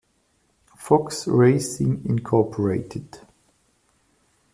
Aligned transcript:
Fox 0.75 1.27
Racing 1.27 2.01
Inc. 2.07 3.21